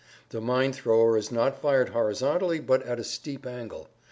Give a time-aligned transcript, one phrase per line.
[0.29, 3.87] The mine thrower is not fired horizontally but at a steep angle.